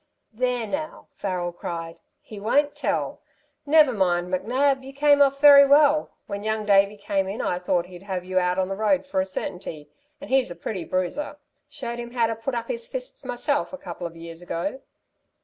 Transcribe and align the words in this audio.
"There 0.33 0.65
now!" 0.65 1.09
Farrel 1.13 1.51
cried. 1.51 1.99
"He 2.21 2.39
won't 2.39 2.75
tell! 2.75 3.21
Never 3.67 3.93
mind, 3.93 4.33
McNab, 4.33 4.81
you 4.83 4.93
came 4.93 5.21
off 5.21 5.39
very 5.39 5.63
well! 5.67 6.09
When 6.25 6.41
Young 6.43 6.65
Davey 6.65 6.97
came 6.97 7.27
in 7.27 7.39
I 7.39 7.59
thought 7.59 7.85
he'd 7.85 8.01
have 8.01 8.25
you 8.25 8.39
out 8.39 8.57
on 8.57 8.67
the 8.67 8.75
road 8.75 9.05
for 9.05 9.19
a 9.19 9.25
certainty, 9.25 9.91
and 10.19 10.31
he's 10.31 10.49
a 10.49 10.55
pretty 10.55 10.85
bruiser. 10.85 11.37
Showed 11.69 11.99
him 11.99 12.09
how 12.13 12.25
to 12.25 12.35
put 12.35 12.55
up 12.55 12.67
his 12.67 12.87
fists 12.87 13.23
myself 13.23 13.73
a 13.73 13.77
couple 13.77 14.07
of 14.07 14.15
years 14.15 14.41
ago." 14.41 14.79